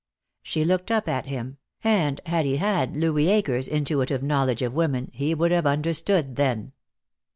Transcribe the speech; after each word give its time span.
She 0.41 0.65
looked 0.65 0.89
up 0.89 1.07
at 1.07 1.27
him, 1.27 1.57
and 1.83 2.19
had 2.25 2.43
he 2.43 2.57
had 2.57 2.95
Louis 2.95 3.29
Akers' 3.29 3.67
intuitive 3.67 4.23
knowledge 4.23 4.63
of 4.63 4.73
women 4.73 5.11
he 5.13 5.35
would 5.35 5.51
have 5.51 5.67
understood 5.67 6.37
then. 6.37 6.71